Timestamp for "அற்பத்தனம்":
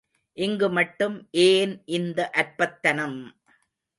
2.33-3.19